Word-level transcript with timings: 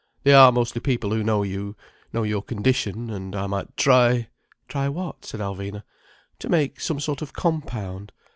They 0.23 0.33
are 0.33 0.51
mostly 0.51 0.81
people 0.81 1.11
who 1.11 1.23
know 1.23 1.43
you, 1.43 1.75
know 2.11 2.23
your 2.23 2.41
condition: 2.41 3.11
and 3.11 3.35
I 3.35 3.45
might 3.45 3.77
try—" 3.77 4.29
"Try 4.67 4.89
what?" 4.89 5.25
said 5.25 5.41
Alvina. 5.41 5.83
"To 6.39 6.49
make 6.49 6.79
some 6.81 6.99
sort 6.99 7.21
of 7.21 7.33
compound. 7.33 8.11